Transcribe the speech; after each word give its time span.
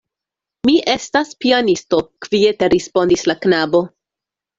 Mi 0.69 0.73
estas 0.93 1.33
pianisto, 1.43 1.99
kviete 2.27 2.71
respondis 2.75 3.27
la 3.33 3.37
knabo. 3.45 3.83